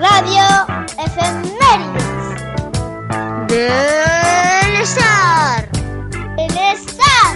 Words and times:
Radio 0.00 0.48
Efemérides. 0.96 2.16
Belesar. 4.72 4.88
Belesar. 6.36 7.32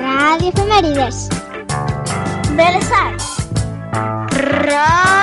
Radio 0.00 0.48
Efemérides. 0.48 1.28
Belesar. 2.56 3.12
Radio 4.30 5.21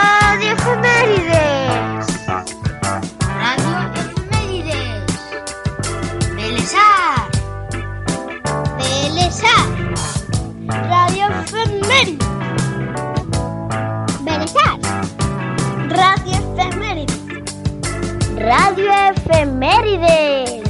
Efemérides. 19.29 20.63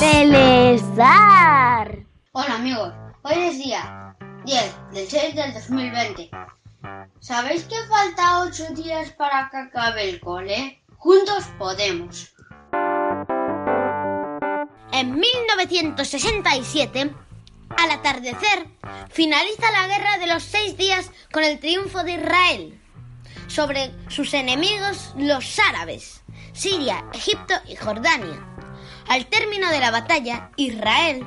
Belesar. 0.00 1.88
Hola 2.30 2.54
amigos, 2.54 2.94
hoy 3.22 3.34
es 3.34 3.58
día 3.58 4.14
10 4.44 4.76
del 4.92 5.08
6 5.08 5.34
del 5.34 5.52
2020. 5.54 6.30
¿Sabéis 7.18 7.64
que 7.64 7.74
falta 7.88 8.42
8 8.42 8.74
días 8.76 9.10
para 9.10 9.50
que 9.50 9.56
acabe 9.56 10.08
el 10.08 10.20
cole? 10.20 10.80
Juntos 10.98 11.46
podemos. 11.58 12.32
En 14.92 15.18
1967, 15.18 17.12
al 17.76 17.90
atardecer, 17.90 18.68
finaliza 19.10 19.72
la 19.72 19.88
guerra 19.88 20.18
de 20.18 20.28
los 20.28 20.44
seis 20.44 20.76
días 20.76 21.10
con 21.32 21.42
el 21.42 21.58
triunfo 21.58 22.04
de 22.04 22.12
Israel 22.12 22.80
sobre 23.48 23.92
sus 24.08 24.34
enemigos 24.34 25.12
los 25.16 25.58
árabes, 25.58 26.22
Siria, 26.56 27.04
Egipto 27.12 27.54
y 27.68 27.76
Jordania. 27.76 28.42
Al 29.08 29.26
término 29.26 29.70
de 29.70 29.78
la 29.78 29.90
batalla, 29.90 30.50
Israel, 30.56 31.22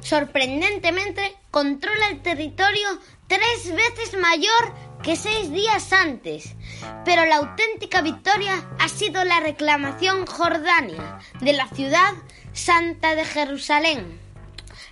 sorprendentemente, 0.00 1.36
controla 1.50 2.06
el 2.06 2.22
territorio 2.22 2.88
tres 3.26 3.74
veces 3.74 4.16
mayor 4.20 4.72
que 5.02 5.16
seis 5.16 5.50
días 5.50 5.92
antes. 5.92 6.54
Pero 7.04 7.24
la 7.24 7.38
auténtica 7.38 8.00
victoria 8.00 8.70
ha 8.78 8.88
sido 8.88 9.24
la 9.24 9.40
reclamación 9.40 10.24
jordania 10.24 11.18
de 11.40 11.52
la 11.52 11.66
ciudad 11.66 12.14
santa 12.52 13.16
de 13.16 13.24
Jerusalén. 13.24 14.20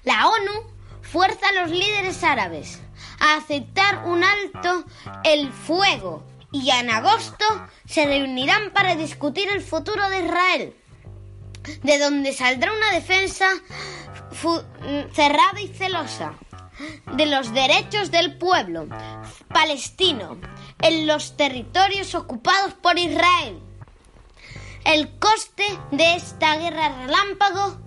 La 0.02 0.26
ONU 0.28 0.72
fuerza 1.02 1.46
a 1.50 1.62
los 1.62 1.70
líderes 1.70 2.24
árabes 2.24 2.80
a 3.20 3.36
aceptar 3.36 4.06
un 4.06 4.24
alto 4.24 4.84
el 5.22 5.52
fuego 5.52 6.24
y 6.52 6.70
en 6.70 6.90
agosto 6.90 7.44
se 7.86 8.06
reunirán 8.06 8.72
para 8.72 8.96
discutir 8.96 9.48
el 9.48 9.62
futuro 9.62 10.08
de 10.08 10.24
Israel, 10.24 10.76
de 11.82 11.98
donde 11.98 12.32
saldrá 12.32 12.72
una 12.72 12.92
defensa 12.92 13.46
cerrada 15.12 15.60
y 15.60 15.68
celosa 15.68 16.34
de 17.14 17.26
los 17.26 17.52
derechos 17.52 18.10
del 18.10 18.38
pueblo 18.38 18.88
palestino 19.48 20.38
en 20.80 21.06
los 21.06 21.36
territorios 21.36 22.14
ocupados 22.14 22.74
por 22.74 22.98
Israel. 22.98 23.60
El 24.84 25.18
coste 25.18 25.66
de 25.90 26.14
esta 26.14 26.56
guerra 26.56 27.04
relámpago 27.04 27.78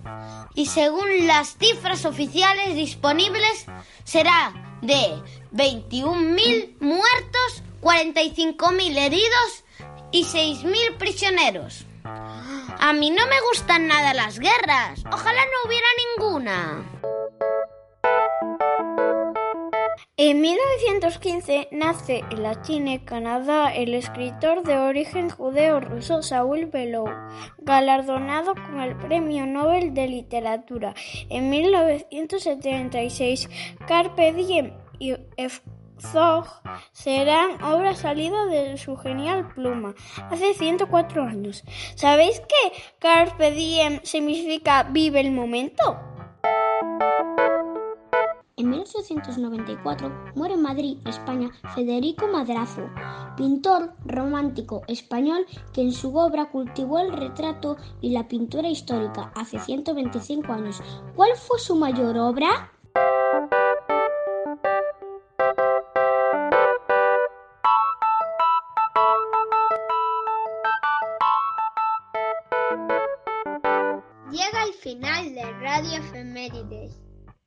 y 0.53 0.65
según 0.65 1.25
las 1.25 1.57
cifras 1.57 2.05
oficiales 2.05 2.75
disponibles 2.75 3.65
será 4.03 4.77
de 4.81 5.21
21.000 5.53 6.79
muertos, 6.79 7.63
45.000 7.81 8.97
heridos 8.97 9.65
y 10.11 10.23
6.000 10.23 10.97
prisioneros. 10.97 11.85
A 12.03 12.93
mí 12.93 13.09
no 13.09 13.25
me 13.27 13.41
gustan 13.49 13.88
nada 13.88 14.13
las 14.13 14.39
guerras. 14.39 15.03
Ojalá 15.11 15.41
no 15.45 15.67
hubiera 15.67 15.88
ninguna. 16.17 16.88
En 20.17 20.39
1915 20.39 21.69
nace 21.72 22.23
en 22.29 22.44
la 22.44 22.61
China, 22.61 23.03
Canadá, 23.03 23.73
el 23.73 23.95
escritor 23.95 24.61
de 24.61 24.77
origen 24.77 25.31
judeo-ruso 25.31 26.22
Saúl 26.22 26.67
Bellow, 26.67 27.07
galardonado 27.57 28.53
con 28.53 28.81
el 28.81 28.95
Premio 28.97 29.47
Nobel 29.47 29.95
de 29.95 30.07
Literatura. 30.07 30.94
En 31.29 31.50
1976, 31.50 33.50
Carpe 33.88 34.31
Diem 34.33 34.73
y 35.00 35.16
Zog 36.01 36.45
serán 36.91 37.62
obras 37.63 38.00
salidas 38.00 38.50
de 38.50 38.78
su 38.78 38.97
genial 38.97 39.53
pluma 39.53 39.94
hace 40.29 40.53
104 40.53 41.23
años. 41.23 41.63
¿Sabéis 41.95 42.39
que 42.39 42.81
Carpe 43.00 43.51
Diem 43.51 44.00
significa 44.03 44.84
vive 44.84 45.19
el 45.22 45.31
momento? 45.31 45.97
En 48.57 48.69
1894 48.69 50.34
muere 50.35 50.53
en 50.56 50.62
Madrid, 50.62 50.97
España, 51.07 51.50
Federico 51.73 52.28
Madrazo, 52.28 52.89
pintor 53.35 53.94
romántico 54.06 54.83
español 54.88 55.45
que 55.73 55.81
en 55.81 55.91
su 55.91 56.16
obra 56.16 56.51
cultivó 56.51 57.00
el 57.00 57.12
retrato 57.12 57.78
y 58.01 58.12
la 58.12 58.28
pintura 58.28 58.68
histórica 58.68 59.31
hace 59.35 59.59
125 59.59 60.51
años. 60.51 60.81
¿Cuál 61.16 61.31
fue 61.38 61.59
su 61.59 61.75
mayor 61.75 62.18
obra? 62.18 62.72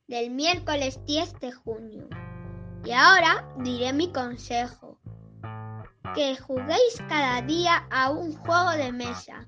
Del 0.07 0.31
miércoles 0.31 0.99
10 1.05 1.41
de 1.41 1.53
junio. 1.53 2.09
Y 2.85 2.93
ahora 2.93 3.47
diré 3.59 3.93
mi 3.93 4.11
consejo. 4.11 4.99
Que 6.15 6.37
juguéis 6.37 7.03
cada 7.09 7.43
día 7.43 7.87
a 7.91 8.11
un 8.11 8.35
juego 8.35 8.71
de 8.71 8.93
mesa. 8.93 9.47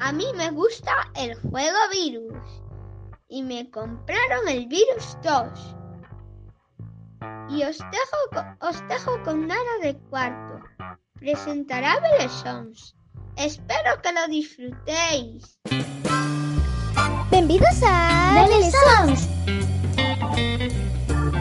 A 0.00 0.12
mí 0.12 0.24
me 0.34 0.50
gusta 0.50 0.92
el 1.14 1.34
juego 1.34 1.76
virus. 1.92 2.62
Y 3.28 3.42
me 3.42 3.70
compraron 3.70 4.48
el 4.48 4.66
virus 4.66 5.18
2. 5.22 5.76
Y 7.50 7.62
os 7.64 7.78
dejo, 7.78 8.46
os 8.60 8.88
dejo 8.88 9.22
con 9.24 9.46
nada 9.46 9.78
de 9.82 9.94
cuarto. 10.08 10.60
Presentará 11.14 12.00
Belesons. 12.00 12.96
Espero 13.36 14.00
que 14.00 14.12
lo 14.12 14.26
disfrutéis. 14.28 15.60
Bienvenidos 17.40 17.82
a 17.84 18.46
Belesons. 18.50 19.28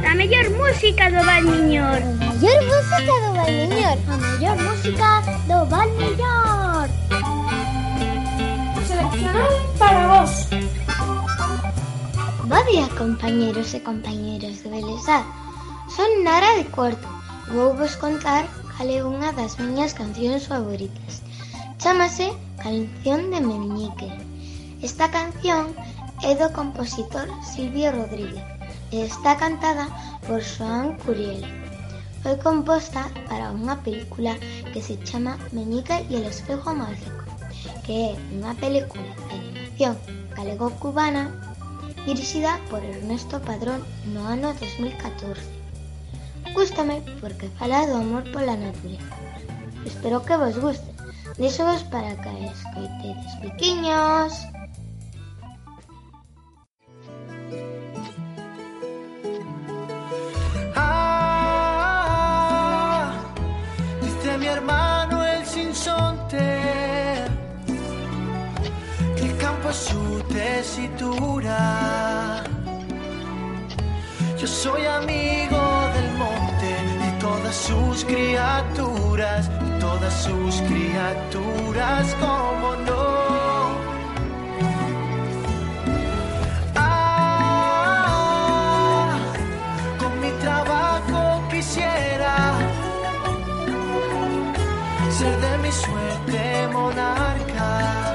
La 0.01 0.15
mejor 0.15 0.49
música 0.51 1.11
do 1.11 1.25
Val 1.25 1.43
Miñor. 1.43 1.99
La 1.99 2.31
mejor 2.39 2.63
música 2.71 3.13
do 3.19 3.33
Val 3.35 3.51
Miñor. 3.51 3.97
La 4.07 4.17
mejor 4.17 4.57
música 4.63 5.21
do 5.49 5.65
Val 5.65 5.89
Miñor. 5.99 6.89
Seleccionado 8.87 9.57
para 9.77 10.07
vos. 10.07 10.47
Buen 12.47 12.65
día, 12.67 12.87
compañeros 12.97 13.73
e 13.73 13.83
compañeras 13.83 14.63
de 14.63 14.69
Belesar. 14.69 15.25
Son 15.93 16.07
Nara 16.23 16.55
de 16.55 16.63
Cuarto. 16.71 17.09
Vou 17.51 17.75
vos 17.75 17.97
contar 17.97 18.47
cal 18.77 18.87
é 18.87 19.03
unha 19.03 19.35
das 19.35 19.59
miñas 19.59 19.91
cancións 19.91 20.47
favoritas. 20.47 21.19
Chámase 21.75 22.31
Canción 22.63 23.35
de 23.35 23.43
Meñique. 23.43 24.28
Esta 24.81 25.11
canción 25.11 25.75
é 26.23 26.31
do 26.39 26.47
compositor 26.55 27.27
Silvio 27.43 27.91
Rodríguez 27.91 28.39
e 28.95 29.03
está 29.03 29.35
cantada 29.35 29.91
por 30.23 30.39
Joan 30.39 30.95
Curiel. 31.03 31.43
Foi 32.23 32.39
composta 32.39 33.03
para 33.27 33.51
unha 33.51 33.75
película 33.83 34.39
que 34.71 34.79
se 34.79 34.95
chama 35.03 35.35
Meñique 35.51 36.07
e 36.07 36.15
el 36.15 36.31
espejo 36.31 36.71
mágico, 36.71 37.27
que 37.83 38.15
é 38.15 38.19
unha 38.39 38.55
película 38.55 39.03
de 39.03 39.35
animación 39.35 39.99
galego-cubana 40.31 41.27
dirixida 42.07 42.55
por 42.71 42.79
Ernesto 42.79 43.43
Padrón 43.43 43.83
no 44.15 44.31
ano 44.31 44.55
2014. 44.63 45.43
Gústame 46.55 47.03
porque 47.19 47.51
fala 47.59 47.83
do 47.83 47.99
amor 47.99 48.23
pola 48.31 48.55
natureza. 48.55 49.11
Espero 49.83 50.23
que 50.23 50.39
vos 50.39 50.55
guste. 50.55 50.87
Deixo-vos 51.35 51.83
para 51.91 52.15
que 52.15 52.31
escoitedes 52.47 53.33
piquiños. 53.43 54.31
Que 69.69 69.69
el 69.69 69.69
campo 69.69 69.69
es 69.69 69.75
su 69.75 70.23
tesitura. 70.33 72.43
Yo 74.37 74.47
soy 74.47 74.85
amigo 74.85 75.59
del 75.93 76.11
monte 76.17 76.75
y 77.07 77.11
todas 77.19 77.55
sus 77.55 78.03
criaturas, 78.05 79.49
y 79.49 79.79
todas 79.79 80.13
sus 80.23 80.61
criaturas. 80.61 82.15
como 82.19 82.75
no. 82.87 83.19
Ah, 86.75 87.49
con 89.99 90.19
mi 90.21 90.31
trabajo 90.39 91.43
quisiera 91.51 92.53
ser 95.09 95.39
de 95.41 95.57
mi 95.59 95.71
suerte 95.71 96.67
monarca 96.73 98.09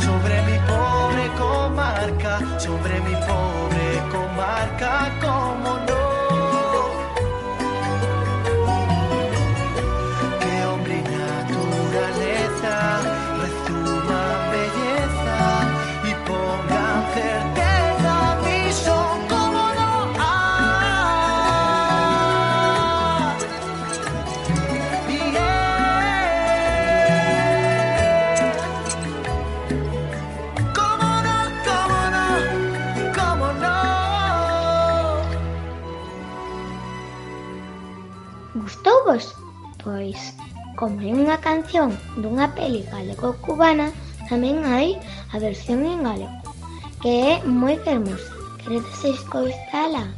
sobre 0.00 0.42
mi 0.42 0.58
pobre 0.66 1.28
comarca, 1.38 2.58
sobre 2.58 3.00
mi 3.00 3.14
pobre 3.14 4.02
comarca, 4.10 5.12
como 5.20 5.81
Gustouvos? 38.72 39.36
Pois, 39.84 40.16
como 40.80 40.96
é 41.04 41.12
unha 41.12 41.36
canción 41.44 41.92
dunha 42.16 42.48
peli 42.56 42.80
galego-cubana, 42.88 43.92
tamén 44.32 44.64
hai 44.64 44.96
a 45.28 45.36
versión 45.36 45.84
en 45.84 46.00
galego, 46.00 46.32
que 47.04 47.36
é 47.36 47.44
moi 47.44 47.76
fermosa. 47.84 48.32
Queredes 48.64 49.04
escoitala? 49.04 50.08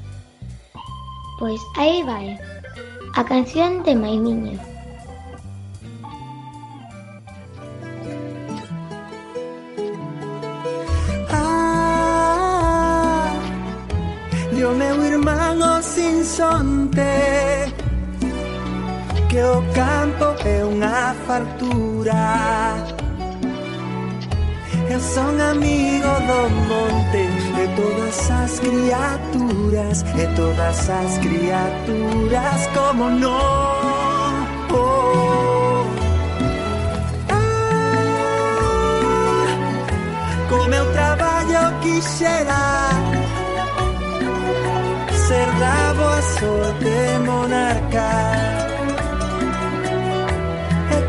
Pois 1.43 1.59
aí 1.75 2.07
vai, 2.07 2.39
a 3.19 3.27
canción 3.27 3.83
de 3.83 3.99
Maimiño. 3.99 4.55
Ah, 11.35 13.35
meu 14.55 14.99
irmão 15.11 15.83
sin 15.83 16.23
sonte. 16.23 17.54
Que 19.35 19.43
o 19.43 19.59
campo 19.75 20.27
é 20.47 20.65
unha 20.65 21.13
fartura. 21.27 22.15
Eu 24.89 25.01
son 25.01 25.41
amigo 25.41 26.13
do 26.29 26.41
monte 26.71 27.25
De 27.57 27.67
todas 27.75 28.31
as 28.31 28.61
criaturas 28.61 30.05
E 30.15 30.27
todas 30.37 30.89
as 30.89 31.19
criaturas 31.19 32.61
como 32.77 33.11
non 33.11 34.47
oh. 34.71 35.83
Ah, 37.29 38.15
Co 40.49 40.59
meu 40.69 40.87
traballo 40.93 41.81
quixera 41.83 42.65
Ser 45.27 45.51
da 45.59 45.93
boa 45.99 46.23
sorte 46.23 46.95
monarca 47.27 48.34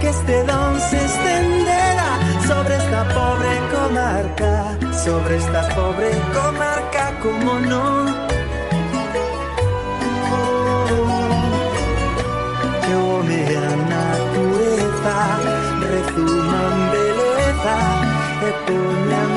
este 0.07 0.43
don 0.43 0.79
se 0.79 1.03
estendera 1.03 2.19
Sobre 2.47 2.75
esta 2.75 3.07
pobre 3.13 3.51
comarca 3.73 4.77
Sobre 5.03 5.37
esta 5.37 5.67
pobre 5.75 6.11
comarca 6.33 7.13
como 7.21 7.59
non 7.59 8.05
Oh, 10.31 10.87
que 12.83 12.93
o 12.93 13.19
home 13.19 13.35
e 13.35 13.55
a 13.55 13.75
natureza 13.95 15.17
rezuman 15.91 16.75
beleza 16.91 17.77
e 18.47 18.51
poñan 18.65 19.31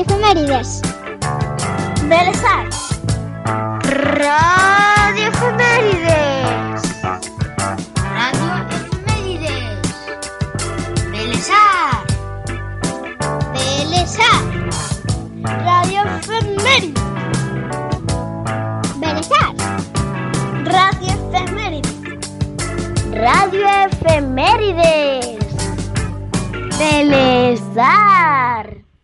Radio 0.00 0.02
Efemérides. 0.02 0.80
Belesar. 2.08 2.68
Radio 3.84 4.69